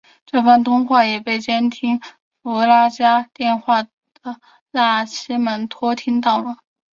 [0.25, 2.01] 这番通话也被监听
[2.41, 3.89] 弗拉加电话的
[4.71, 6.57] 纳西门托听到了。